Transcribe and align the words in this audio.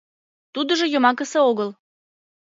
Тудыжо 0.53 0.85
йомакысе 0.93 1.39
огыл. 1.49 1.69